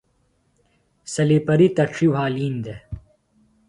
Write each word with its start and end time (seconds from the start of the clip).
سلیپریۡ 1.13 1.71
تڇیۡ 1.75 2.11
وھالِین 2.13 2.55
دےۡ۔ 2.63 2.81